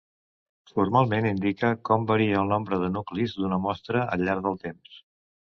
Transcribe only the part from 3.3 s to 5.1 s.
d'una mostra al llarg del temps.